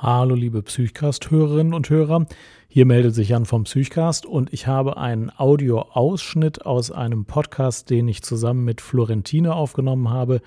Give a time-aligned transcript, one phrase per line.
[0.00, 2.26] Hallo liebe Psychcast-Hörerinnen und Hörer,
[2.68, 8.06] hier meldet sich Jan vom Psychcast und ich habe einen Audioausschnitt aus einem Podcast, den
[8.06, 10.40] ich zusammen mit Florentine aufgenommen habe,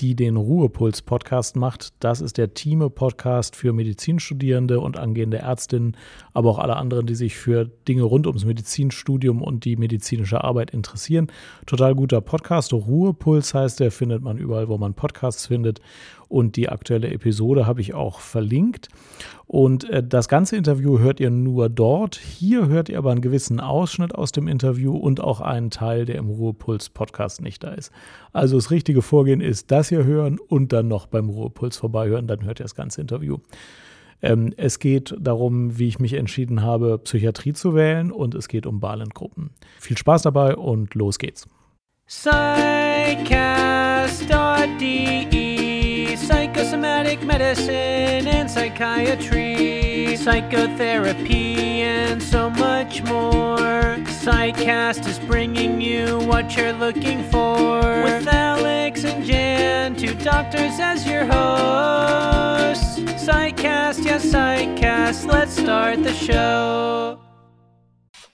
[0.00, 1.92] die den Ruhepuls-Podcast macht.
[2.00, 5.96] Das ist der Teame-Podcast für Medizinstudierende und angehende Ärztinnen,
[6.32, 10.70] aber auch alle anderen, die sich für Dinge rund ums Medizinstudium und die medizinische Arbeit
[10.70, 11.28] interessieren.
[11.66, 12.72] Total guter Podcast.
[12.72, 15.80] Ruhepuls heißt der, findet man überall, wo man Podcasts findet.
[16.32, 18.88] Und die aktuelle Episode habe ich auch verlinkt.
[19.46, 22.16] Und äh, das ganze Interview hört ihr nur dort.
[22.16, 26.14] Hier hört ihr aber einen gewissen Ausschnitt aus dem Interview und auch einen Teil, der
[26.14, 27.92] im Ruhepuls-Podcast nicht da ist.
[28.32, 32.28] Also das richtige Vorgehen ist, das hier hören und dann noch beim Ruhepuls vorbeihören.
[32.28, 33.38] Dann hört ihr das ganze Interview.
[34.22, 38.64] Ähm, es geht darum, wie ich mich entschieden habe, Psychiatrie zu wählen und es geht
[38.66, 39.50] um Balengruppen.
[39.80, 41.48] Viel Spaß dabei und los geht's.
[42.06, 43.82] Psychcast.de
[46.22, 53.96] psychosomatic medicine and psychiatry, psychotherapy, and so much more.
[54.22, 57.80] Psychcast is bringing you what you're looking for.
[58.04, 63.00] With Alex and Jan, two doctors as your hosts.
[63.24, 67.18] Psychcast, yes, Psychcast, let's start the show.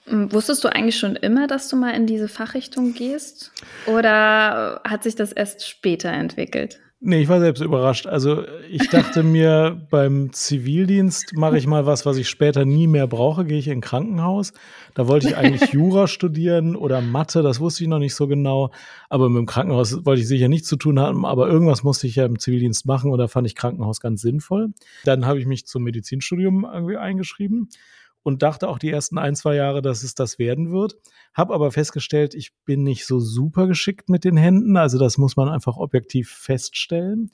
[0.05, 3.51] Hm, wusstest du eigentlich schon immer, dass du mal in diese Fachrichtung gehst?
[3.85, 6.79] Oder äh, hat sich das erst später entwickelt?
[7.01, 8.07] Nee, ich war selbst überrascht.
[8.07, 13.07] Also ich dachte mir, beim Zivildienst mache ich mal was, was ich später nie mehr
[13.07, 14.51] brauche, gehe ich in ein Krankenhaus.
[14.95, 18.71] Da wollte ich eigentlich Jura studieren oder Mathe, das wusste ich noch nicht so genau.
[19.07, 22.15] Aber mit dem Krankenhaus wollte ich sicher nichts zu tun haben, aber irgendwas musste ich
[22.15, 24.73] ja im Zivildienst machen und da fand ich Krankenhaus ganz sinnvoll.
[25.05, 27.69] Dann habe ich mich zum Medizinstudium irgendwie eingeschrieben
[28.29, 30.95] und dachte auch die ersten ein, zwei Jahre, dass es das werden wird.
[31.33, 34.77] Habe aber festgestellt, ich bin nicht so super geschickt mit den Händen.
[34.77, 37.31] Also das muss man einfach objektiv feststellen.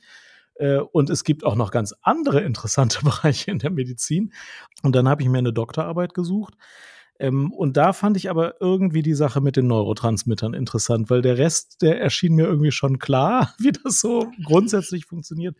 [0.55, 4.31] Äh, und es gibt auch noch ganz andere interessante Bereiche in der Medizin.
[4.83, 6.53] Und dann habe ich mir eine Doktorarbeit gesucht
[7.17, 11.37] ähm, und da fand ich aber irgendwie die Sache mit den Neurotransmittern interessant, weil der
[11.37, 15.55] Rest, der erschien mir irgendwie schon klar, wie das so grundsätzlich funktioniert.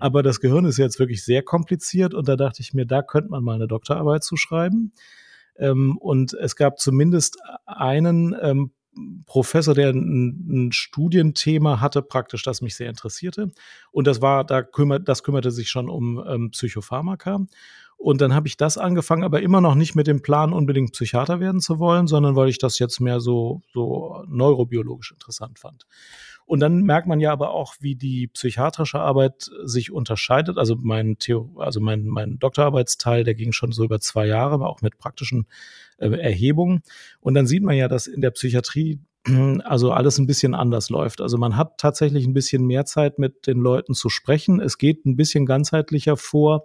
[0.00, 3.30] Aber das Gehirn ist jetzt wirklich sehr kompliziert und da dachte ich mir, da könnte
[3.30, 4.92] man mal eine Doktorarbeit zu schreiben.
[5.56, 8.72] Ähm, und es gab zumindest einen ähm,
[9.26, 13.52] Professor, der ein, ein, Studienthema hatte, praktisch, das mich sehr interessierte.
[13.92, 17.46] Und das war, da kümmert, das kümmerte sich schon um ähm, Psychopharmaka.
[17.98, 21.40] Und dann habe ich das angefangen, aber immer noch nicht mit dem Plan, unbedingt Psychiater
[21.40, 25.84] werden zu wollen, sondern weil ich das jetzt mehr so, so neurobiologisch interessant fand.
[26.46, 30.56] Und dann merkt man ja aber auch, wie die psychiatrische Arbeit sich unterscheidet.
[30.56, 34.70] Also mein, Theo also mein, mein Doktorarbeitsteil, der ging schon so über zwei Jahre, aber
[34.70, 35.46] auch mit praktischen
[35.98, 36.82] äh, Erhebungen.
[37.20, 39.00] Und dann sieht man ja, dass in der Psychiatrie
[39.64, 41.20] also alles ein bisschen anders läuft.
[41.20, 44.60] Also man hat tatsächlich ein bisschen mehr Zeit, mit den Leuten zu sprechen.
[44.60, 46.64] Es geht ein bisschen ganzheitlicher vor.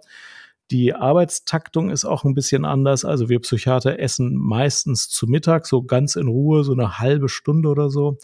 [0.70, 3.04] Die Arbeitstaktung ist auch ein bisschen anders.
[3.04, 7.68] Also wir Psychiater essen meistens zu Mittag, so ganz in Ruhe, so eine halbe Stunde
[7.68, 8.18] oder so.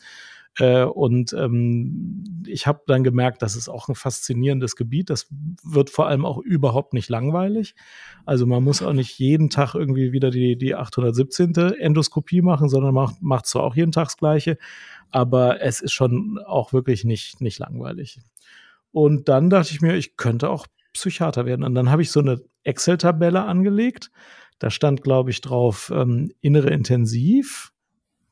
[0.58, 5.10] Äh, und ähm, ich habe dann gemerkt, das ist auch ein faszinierendes Gebiet.
[5.10, 5.28] Das
[5.62, 7.74] wird vor allem auch überhaupt nicht langweilig.
[8.24, 11.54] Also man muss auch nicht jeden Tag irgendwie wieder die, die 817.
[11.54, 14.58] Endoskopie machen, sondern macht, macht zwar auch jeden Tag das Gleiche,
[15.10, 18.20] aber es ist schon auch wirklich nicht, nicht langweilig.
[18.92, 20.66] Und dann dachte ich mir, ich könnte auch
[21.00, 21.64] Psychiater werden.
[21.64, 24.10] Und dann habe ich so eine Excel-Tabelle angelegt.
[24.58, 27.72] Da stand, glaube ich, drauf ähm, innere Intensiv,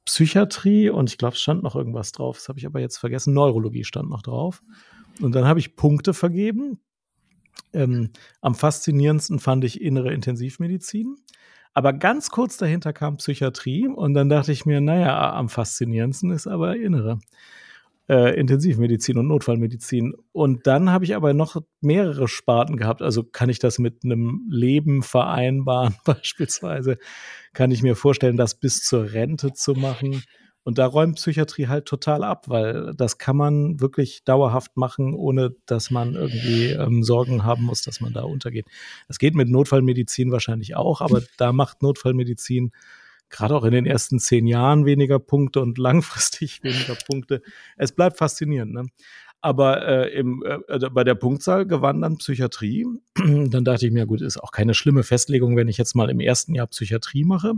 [0.04, 2.36] Psychiatrie und ich glaube, es stand noch irgendwas drauf.
[2.36, 3.34] Das habe ich aber jetzt vergessen.
[3.34, 4.62] Neurologie stand noch drauf.
[5.20, 6.78] Und dann habe ich Punkte vergeben.
[7.72, 11.16] Ähm, am faszinierendsten fand ich innere Intensivmedizin.
[11.74, 16.46] Aber ganz kurz dahinter kam Psychiatrie und dann dachte ich mir, naja, am faszinierendsten ist
[16.46, 17.18] aber innere
[18.08, 20.14] äh, Intensivmedizin und Notfallmedizin.
[20.32, 23.02] Und dann habe ich aber noch mehrere Sparten gehabt.
[23.02, 26.98] Also kann ich das mit einem Leben vereinbaren, beispielsweise.
[27.52, 30.22] Kann ich mir vorstellen, das bis zur Rente zu machen.
[30.64, 35.54] Und da räumt Psychiatrie halt total ab, weil das kann man wirklich dauerhaft machen, ohne
[35.64, 38.66] dass man irgendwie ähm, Sorgen haben muss, dass man da untergeht.
[39.06, 42.72] Das geht mit Notfallmedizin wahrscheinlich auch, aber da macht Notfallmedizin
[43.30, 47.42] gerade auch in den ersten zehn Jahren weniger Punkte und langfristig weniger Punkte.
[47.76, 48.72] Es bleibt faszinierend.
[48.72, 48.86] Ne?
[49.40, 52.86] Aber äh, im, äh, also bei der Punktzahl gewann dann Psychiatrie.
[53.14, 56.20] dann dachte ich mir, gut, ist auch keine schlimme Festlegung, wenn ich jetzt mal im
[56.20, 57.54] ersten Jahr Psychiatrie mache.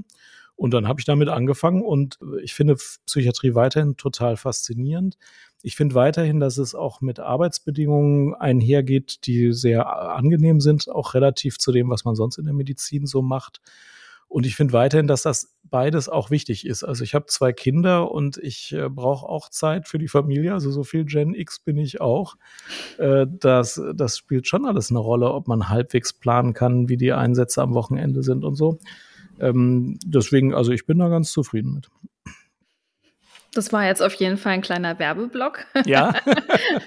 [0.56, 2.76] Und dann habe ich damit angefangen und ich finde
[3.06, 5.16] Psychiatrie weiterhin total faszinierend.
[5.62, 11.56] Ich finde weiterhin, dass es auch mit Arbeitsbedingungen einhergeht, die sehr angenehm sind, auch relativ
[11.56, 13.62] zu dem, was man sonst in der Medizin so macht.
[14.30, 16.84] Und ich finde weiterhin, dass das beides auch wichtig ist.
[16.84, 20.52] Also ich habe zwei Kinder und ich äh, brauche auch Zeit für die Familie.
[20.52, 22.36] Also so viel Gen X bin ich auch.
[22.98, 27.12] Äh, das, das spielt schon alles eine Rolle, ob man halbwegs planen kann, wie die
[27.12, 28.78] Einsätze am Wochenende sind und so.
[29.40, 31.88] Ähm, deswegen, also ich bin da ganz zufrieden mit.
[33.52, 35.66] Das war jetzt auf jeden Fall ein kleiner Werbeblock.
[35.86, 36.14] Ja.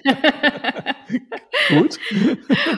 [1.70, 2.00] Gut.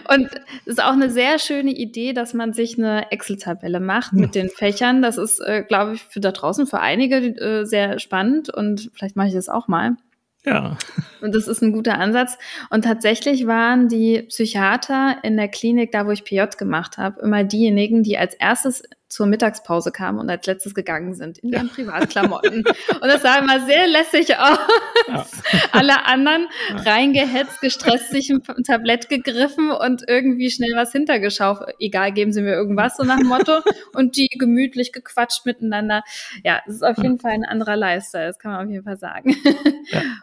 [0.10, 0.30] Und
[0.66, 4.50] es ist auch eine sehr schöne Idee, dass man sich eine Excel-Tabelle macht mit den
[4.50, 5.02] Fächern.
[5.02, 9.16] Das ist, äh, glaube ich, für da draußen für einige äh, sehr spannend und vielleicht
[9.16, 9.98] mache ich das auch mal.
[10.46, 10.78] Ja.
[11.22, 12.38] Und das ist ein guter Ansatz.
[12.70, 17.44] Und tatsächlich waren die Psychiater in der Klinik, da wo ich PJ gemacht habe, immer
[17.44, 18.84] diejenigen, die als erstes
[19.16, 21.74] zur Mittagspause kamen und als letztes gegangen sind in ihren ja.
[21.74, 22.66] Privatklamotten.
[22.66, 24.60] und das sah immer sehr lässig aus.
[25.08, 25.26] Ja.
[25.72, 26.92] Alle anderen ja.
[26.92, 31.60] reingehetzt, gestresst, sich ein Tablett gegriffen und irgendwie schnell was hintergeschaut.
[31.80, 33.62] Egal, geben Sie mir irgendwas, so nach dem Motto.
[33.94, 36.04] Und die gemütlich gequatscht miteinander.
[36.44, 38.98] Ja, es ist auf jeden Fall ein anderer Lifestyle, das kann man auf jeden Fall
[38.98, 39.34] sagen.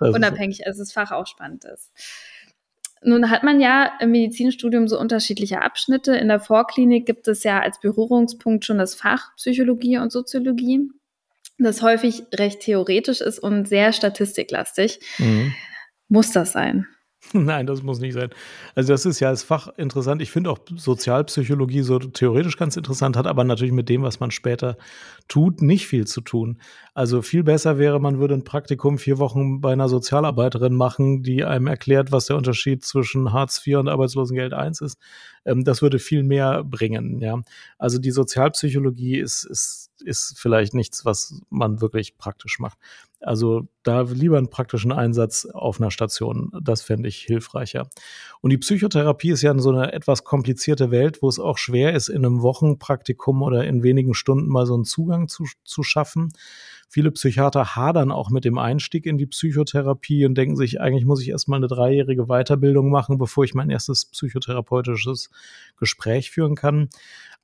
[0.00, 1.92] Unabhängig, also das Fach auch spannend ist.
[3.04, 6.16] Nun hat man ja im Medizinstudium so unterschiedliche Abschnitte.
[6.16, 10.88] In der Vorklinik gibt es ja als Berührungspunkt schon das Fach Psychologie und Soziologie,
[11.58, 15.00] das häufig recht theoretisch ist und sehr statistiklastig.
[15.19, 15.52] Mhm.
[16.08, 16.87] Muss das sein?
[17.32, 18.30] Nein, das muss nicht sein.
[18.74, 20.20] Also das ist ja als Fach interessant.
[20.20, 24.32] Ich finde auch Sozialpsychologie so theoretisch ganz interessant, hat aber natürlich mit dem, was man
[24.32, 24.76] später
[25.28, 26.58] tut, nicht viel zu tun.
[26.94, 31.44] Also viel besser wäre, man würde ein Praktikum vier Wochen bei einer Sozialarbeiterin machen, die
[31.44, 34.98] einem erklärt, was der Unterschied zwischen Hartz IV und Arbeitslosengeld I ist.
[35.44, 37.20] Ähm, das würde viel mehr bringen.
[37.20, 37.40] Ja,
[37.78, 42.78] also die Sozialpsychologie ist, ist, ist vielleicht nichts, was man wirklich praktisch macht.
[43.20, 46.50] Also da lieber einen praktischen Einsatz auf einer Station.
[46.60, 47.88] Das fände ich hilfreicher.
[48.40, 52.08] Und die Psychotherapie ist ja so eine etwas komplizierte Welt, wo es auch schwer ist,
[52.08, 56.32] in einem Wochenpraktikum oder in wenigen Stunden mal so einen Zugang zu, zu schaffen.
[56.88, 61.22] Viele Psychiater hadern auch mit dem Einstieg in die Psychotherapie und denken sich, eigentlich muss
[61.22, 65.31] ich erstmal eine dreijährige Weiterbildung machen, bevor ich mein erstes psychotherapeutisches
[65.78, 66.90] Gespräch führen kann.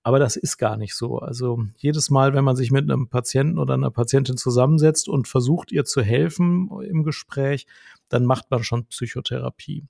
[0.08, 1.18] Aber das ist gar nicht so.
[1.18, 5.70] Also jedes Mal, wenn man sich mit einem Patienten oder einer Patientin zusammensetzt und versucht,
[5.70, 7.66] ihr zu helfen im Gespräch,
[8.08, 9.84] dann macht man schon Psychotherapie.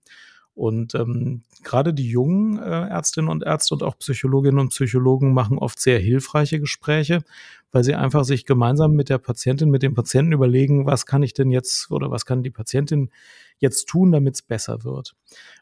[0.57, 5.57] Und ähm, gerade die jungen äh, Ärztinnen und Ärzte und auch Psychologinnen und Psychologen machen
[5.57, 7.23] oft sehr hilfreiche Gespräche,
[7.71, 11.35] weil sie einfach sich gemeinsam mit der Patientin, mit dem Patienten überlegen, was kann ich
[11.35, 13.11] denn jetzt oder was kann die Patientin
[13.59, 15.15] jetzt tun, damit es besser wird.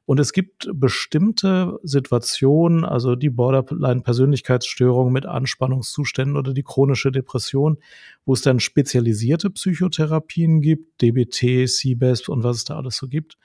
[0.05, 7.79] Und es gibt bestimmte Situationen, also die Borderline-Persönlichkeitsstörung mit Anspannungszuständen oder die chronische Depression,
[8.25, 13.39] wo es dann spezialisierte Psychotherapien gibt, DBT, CBESP und was es da alles so gibt.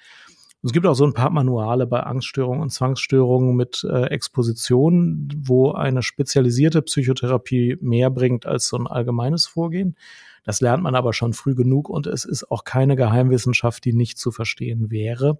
[0.63, 5.71] Es gibt auch so ein paar Manuale bei Angststörungen und Zwangsstörungen mit äh, Exposition, wo
[5.71, 9.95] eine spezialisierte Psychotherapie mehr bringt als so ein allgemeines Vorgehen.
[10.43, 14.19] Das lernt man aber schon früh genug und es ist auch keine Geheimwissenschaft, die nicht
[14.19, 15.39] zu verstehen wäre.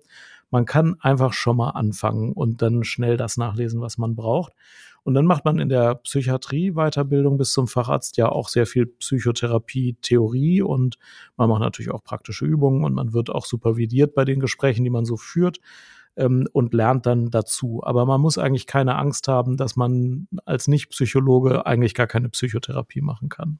[0.49, 4.53] Man kann einfach schon mal anfangen und dann schnell das nachlesen, was man braucht.
[5.03, 8.85] Und dann macht man in der Psychiatrie Weiterbildung bis zum Facharzt ja auch sehr viel
[8.85, 10.97] Psychotherapie, Theorie und
[11.37, 14.91] man macht natürlich auch praktische Übungen und man wird auch supervidiert bei den Gesprächen, die
[14.91, 15.59] man so führt
[16.15, 17.81] ähm, und lernt dann dazu.
[17.83, 23.01] Aber man muss eigentlich keine Angst haben, dass man als Nicht-Psychologe eigentlich gar keine Psychotherapie
[23.01, 23.59] machen kann.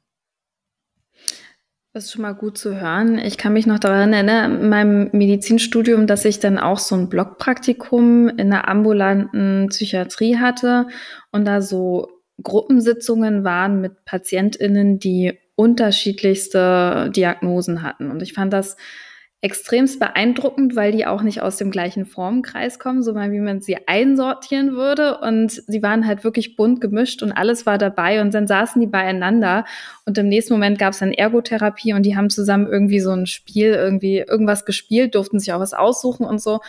[1.94, 3.18] Das ist schon mal gut zu hören.
[3.18, 7.10] Ich kann mich noch daran erinnern, in meinem Medizinstudium, dass ich dann auch so ein
[7.10, 10.86] Blockpraktikum in der ambulanten Psychiatrie hatte
[11.32, 12.08] und da so
[12.42, 18.10] Gruppensitzungen waren mit PatientInnen, die unterschiedlichste Diagnosen hatten.
[18.10, 18.78] Und ich fand das
[19.42, 23.76] extremst beeindruckend, weil die auch nicht aus dem gleichen Formenkreis kommen, sondern wie man sie
[23.88, 25.18] einsortieren würde.
[25.18, 28.20] Und sie waren halt wirklich bunt gemischt und alles war dabei.
[28.20, 29.64] Und dann saßen die beieinander.
[30.06, 33.26] Und im nächsten Moment gab es dann Ergotherapie und die haben zusammen irgendwie so ein
[33.26, 36.60] Spiel, irgendwie irgendwas gespielt, durften sich auch was aussuchen und so.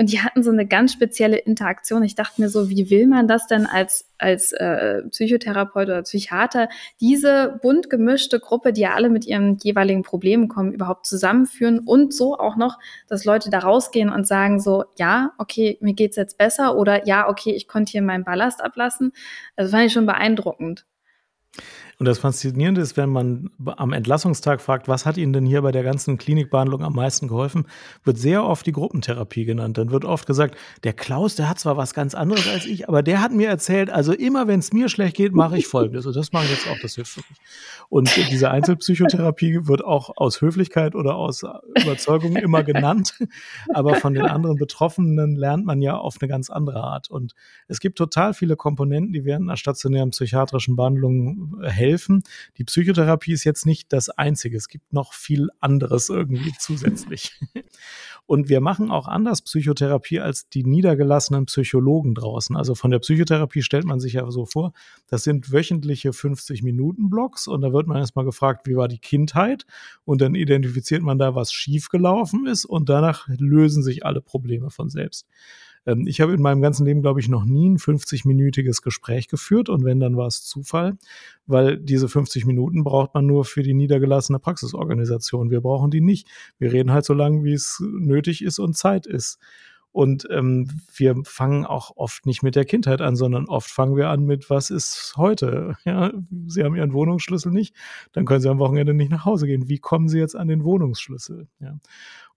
[0.00, 2.02] Und die hatten so eine ganz spezielle Interaktion.
[2.02, 6.70] Ich dachte mir so, wie will man das denn als, als äh, Psychotherapeut oder Psychiater,
[7.02, 12.14] diese bunt gemischte Gruppe, die ja alle mit ihren jeweiligen Problemen kommen, überhaupt zusammenführen und
[12.14, 12.78] so auch noch,
[13.08, 17.28] dass Leute da rausgehen und sagen so, ja, okay, mir geht's jetzt besser oder ja,
[17.28, 19.12] okay, ich konnte hier meinen Ballast ablassen.
[19.54, 20.86] Also fand ich schon beeindruckend.
[22.00, 25.70] Und das Faszinierende ist, wenn man am Entlassungstag fragt, was hat Ihnen denn hier bei
[25.70, 27.66] der ganzen Klinikbehandlung am meisten geholfen,
[28.04, 29.76] wird sehr oft die Gruppentherapie genannt.
[29.76, 33.02] Dann wird oft gesagt, der Klaus, der hat zwar was ganz anderes als ich, aber
[33.02, 36.06] der hat mir erzählt, also immer wenn es mir schlecht geht, mache ich Folgendes.
[36.06, 37.36] Und das mache ich jetzt auch, das hilft wirklich.
[37.90, 41.44] Und diese Einzelpsychotherapie wird auch aus Höflichkeit oder aus
[41.82, 43.18] Überzeugung immer genannt.
[43.74, 47.10] Aber von den anderen Betroffenen lernt man ja auf eine ganz andere Art.
[47.10, 47.34] Und
[47.68, 52.22] es gibt total viele Komponenten, die während einer stationären psychiatrischen Behandlung helfen helfen.
[52.58, 54.56] Die Psychotherapie ist jetzt nicht das Einzige.
[54.56, 57.40] Es gibt noch viel anderes irgendwie zusätzlich.
[58.26, 62.56] Und wir machen auch anders Psychotherapie als die niedergelassenen Psychologen draußen.
[62.56, 64.72] Also von der Psychotherapie stellt man sich ja so vor,
[65.08, 69.66] das sind wöchentliche 50-Minuten-Blocks und da wird man erstmal gefragt, wie war die Kindheit?
[70.04, 74.90] Und dann identifiziert man da, was schiefgelaufen ist und danach lösen sich alle Probleme von
[74.90, 75.26] selbst.
[75.86, 79.68] Ähm, ich habe in meinem ganzen Leben, glaube ich, noch nie ein 50-minütiges Gespräch geführt
[79.68, 80.98] und wenn, dann war es Zufall,
[81.46, 85.50] weil diese 50 Minuten braucht man nur für die niedergelassene Praxisorganisation.
[85.50, 86.28] Wir brauchen die nicht.
[86.58, 89.38] Wir reden halt so lange, wie es nötig ist und Zeit ist.
[89.92, 94.08] Und ähm, wir fangen auch oft nicht mit der Kindheit an, sondern oft fangen wir
[94.08, 95.76] an mit, was ist heute?
[95.84, 96.12] Ja,
[96.46, 97.74] Sie haben Ihren Wohnungsschlüssel nicht,
[98.12, 99.68] dann können Sie am Wochenende nicht nach Hause gehen.
[99.68, 101.48] Wie kommen Sie jetzt an den Wohnungsschlüssel?
[101.58, 101.78] Ja.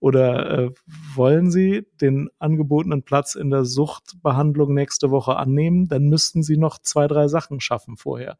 [0.03, 0.71] Oder äh,
[1.15, 5.87] wollen Sie den angebotenen Platz in der Suchtbehandlung nächste Woche annehmen?
[5.87, 8.37] Dann müssten Sie noch zwei, drei Sachen schaffen vorher.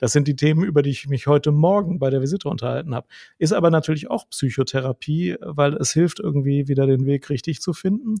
[0.00, 3.06] Das sind die Themen, über die ich mich heute Morgen bei der Visite unterhalten habe.
[3.38, 8.16] Ist aber natürlich auch Psychotherapie, weil es hilft irgendwie wieder den Weg richtig zu finden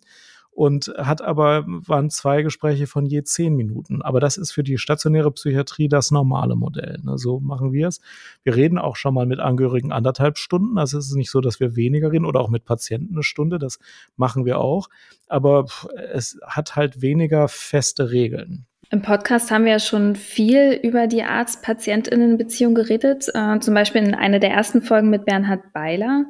[0.54, 4.02] und hat aber, waren zwei Gespräche von je zehn Minuten.
[4.02, 6.98] Aber das ist für die stationäre Psychiatrie das normale Modell.
[7.02, 7.18] Ne?
[7.18, 8.00] So machen wir es.
[8.44, 10.78] Wir reden auch schon mal mit Angehörigen anderthalb Stunden.
[10.78, 13.58] Also es ist nicht so, dass wir weniger reden oder auch mit Patienten eine Stunde.
[13.58, 13.80] Das
[14.16, 14.88] machen wir auch.
[15.26, 15.66] Aber
[16.12, 18.66] es hat halt weniger feste Regeln.
[18.90, 24.14] Im Podcast haben wir ja schon viel über die Arzt-PatientInnen-Beziehung geredet, äh, zum Beispiel in
[24.14, 26.26] einer der ersten Folgen mit Bernhard Beiler.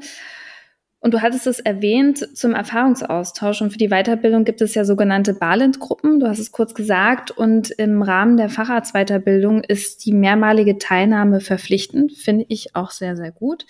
[1.04, 5.34] Und du hattest es erwähnt zum Erfahrungsaustausch und für die Weiterbildung gibt es ja sogenannte
[5.34, 6.18] Balint-Gruppen.
[6.18, 7.30] Du hast es kurz gesagt.
[7.30, 12.12] Und im Rahmen der Facharztweiterbildung ist die mehrmalige Teilnahme verpflichtend.
[12.12, 13.66] Finde ich auch sehr, sehr gut.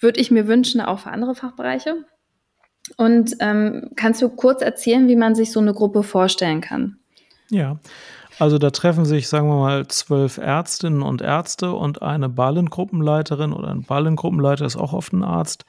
[0.00, 2.06] Würde ich mir wünschen, auch für andere Fachbereiche.
[2.96, 6.96] Und ähm, kannst du kurz erzählen, wie man sich so eine Gruppe vorstellen kann?
[7.50, 7.80] Ja,
[8.38, 13.68] also da treffen sich, sagen wir mal, zwölf Ärztinnen und Ärzte und eine Ballengruppenleiterin oder
[13.68, 15.66] ein Ballengruppenleiter ist auch oft ein Arzt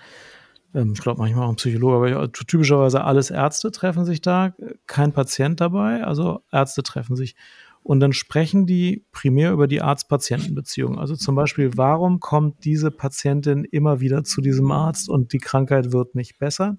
[0.74, 4.54] ich glaube manchmal auch ein Psychologe, aber typischerweise alles Ärzte treffen sich da,
[4.88, 7.36] kein Patient dabei, also Ärzte treffen sich.
[7.84, 10.98] Und dann sprechen die primär über die Arzt-Patienten-Beziehung.
[10.98, 15.92] Also zum Beispiel, warum kommt diese Patientin immer wieder zu diesem Arzt und die Krankheit
[15.92, 16.78] wird nicht besser?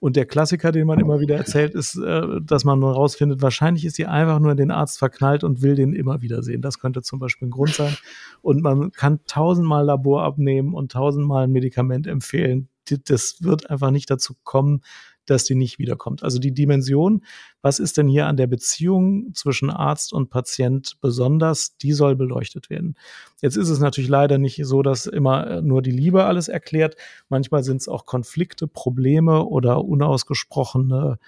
[0.00, 3.96] Und der Klassiker, den man immer wieder erzählt, ist, äh, dass man herausfindet, wahrscheinlich ist
[3.96, 6.62] sie einfach nur in den Arzt verknallt und will den immer wieder sehen.
[6.62, 7.96] Das könnte zum Beispiel ein Grund sein.
[8.40, 12.68] Und man kann tausendmal Labor abnehmen und tausendmal ein Medikament empfehlen
[13.04, 14.82] das wird einfach nicht dazu kommen,
[15.28, 16.22] dass die nicht wiederkommt.
[16.22, 17.24] Also die Dimension,
[17.62, 22.70] was ist denn hier an der Beziehung zwischen Arzt und Patient besonders, die soll beleuchtet
[22.70, 22.96] werden.
[23.40, 26.96] Jetzt ist es natürlich leider nicht so, dass immer äh, nur die Liebe alles erklärt.
[27.28, 31.18] Manchmal sind es auch Konflikte, Probleme oder unausgesprochene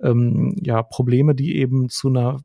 [0.00, 2.40] ähm, ja, Probleme, die eben zu einer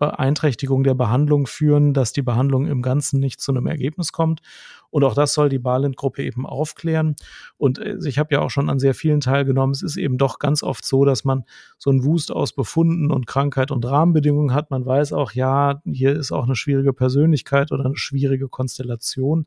[0.00, 4.40] Beeinträchtigung der Behandlung führen, dass die Behandlung im Ganzen nicht zu einem Ergebnis kommt.
[4.88, 7.14] Und auch das soll die Balint-Gruppe eben aufklären.
[7.58, 9.72] Und äh, ich habe ja auch schon an sehr vielen teilgenommen.
[9.72, 11.44] Es ist eben doch ganz oft so, dass man
[11.78, 14.70] so einen Wust aus Befunden und Krankheit und Rahmenbedingungen hat.
[14.70, 19.46] Man weiß auch, ja, hier ist auch eine schwierige Persönlichkeit oder eine schwierige Konstellation.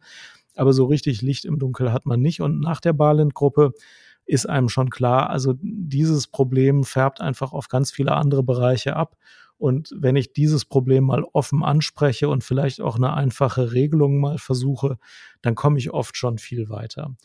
[0.56, 2.42] Aber so richtig Licht im Dunkel hat man nicht.
[2.42, 3.74] Und nach der Balint-Gruppe
[4.26, 9.18] ist einem schon klar, also dieses Problem färbt einfach auf ganz viele andere Bereiche ab.
[9.64, 14.38] Und wenn ich dieses Problem mal offen anspreche und vielleicht auch eine einfache Regelung mal
[14.38, 14.98] versuche,
[15.42, 17.16] dann komme ich oft schon viel weiter.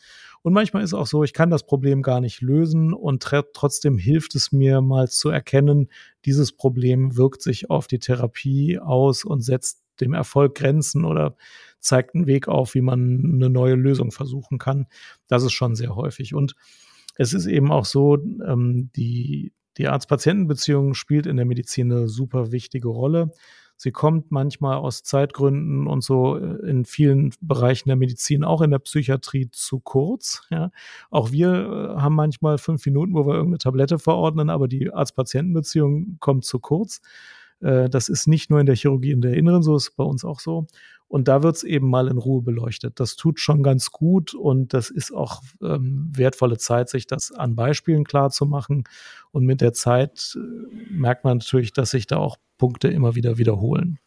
[0.42, 4.36] Und manchmal ist auch so, ich kann das Problem gar nicht lösen und trotzdem hilft
[4.36, 5.88] es mir mal zu erkennen,
[6.26, 11.34] dieses Problem wirkt sich auf die Therapie aus und setzt dem Erfolg Grenzen oder
[11.80, 14.86] zeigt einen Weg auf, wie man eine neue Lösung versuchen kann.
[15.26, 16.34] Das ist schon sehr häufig.
[16.34, 16.54] Und
[17.16, 18.16] es ist eben auch so,
[18.46, 23.32] ähm, die die Arzt-Patienten-Beziehung spielt in der Medizin eine super wichtige Rolle.
[23.80, 28.72] Sie kommt manchmal aus Zeitgründen und so äh, in vielen Bereichen der Medizin, auch in
[28.72, 30.42] der Psychiatrie, zu kurz.
[30.50, 30.72] Ja.
[31.10, 31.48] Auch wir
[31.96, 36.58] äh, haben manchmal fünf Minuten, wo wir irgendeine Tablette verordnen, aber die Arzt-Patienten-Beziehung kommt zu
[36.58, 37.00] kurz.
[37.60, 40.24] Äh, das ist nicht nur in der Chirurgie in der Inneren so, ist bei uns
[40.24, 40.66] auch so.
[41.08, 43.00] Und da wird es eben mal in Ruhe beleuchtet.
[43.00, 47.56] Das tut schon ganz gut und das ist auch ähm, wertvolle Zeit, sich das an
[47.56, 48.84] Beispielen klar zu machen.
[49.30, 53.38] Und mit der Zeit äh, merkt man natürlich, dass sich da auch Punkte immer wieder
[53.38, 53.98] wiederholen.